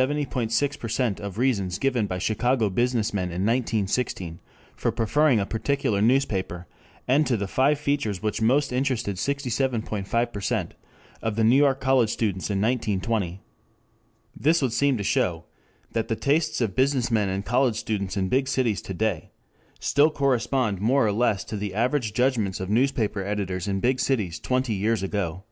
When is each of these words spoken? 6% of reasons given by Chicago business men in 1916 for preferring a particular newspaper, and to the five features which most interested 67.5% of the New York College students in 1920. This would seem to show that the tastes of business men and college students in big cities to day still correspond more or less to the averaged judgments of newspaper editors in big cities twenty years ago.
6% 0.00 1.20
of 1.20 1.36
reasons 1.36 1.78
given 1.78 2.06
by 2.06 2.16
Chicago 2.16 2.70
business 2.70 3.12
men 3.12 3.24
in 3.24 3.44
1916 3.44 4.38
for 4.74 4.90
preferring 4.90 5.38
a 5.38 5.44
particular 5.44 6.00
newspaper, 6.00 6.66
and 7.06 7.26
to 7.26 7.36
the 7.36 7.46
five 7.46 7.78
features 7.78 8.22
which 8.22 8.40
most 8.40 8.72
interested 8.72 9.16
67.5% 9.16 10.70
of 11.20 11.36
the 11.36 11.44
New 11.44 11.56
York 11.56 11.82
College 11.82 12.08
students 12.08 12.48
in 12.48 12.62
1920. 12.62 13.42
This 14.34 14.62
would 14.62 14.72
seem 14.72 14.96
to 14.96 15.04
show 15.04 15.44
that 15.92 16.08
the 16.08 16.16
tastes 16.16 16.62
of 16.62 16.74
business 16.74 17.10
men 17.10 17.28
and 17.28 17.44
college 17.44 17.76
students 17.76 18.16
in 18.16 18.30
big 18.30 18.48
cities 18.48 18.80
to 18.80 18.94
day 18.94 19.28
still 19.80 20.10
correspond 20.10 20.80
more 20.80 21.06
or 21.06 21.12
less 21.12 21.44
to 21.44 21.58
the 21.58 21.74
averaged 21.74 22.16
judgments 22.16 22.58
of 22.58 22.70
newspaper 22.70 23.22
editors 23.22 23.68
in 23.68 23.80
big 23.80 24.00
cities 24.00 24.40
twenty 24.40 24.72
years 24.72 25.02
ago. 25.02 25.44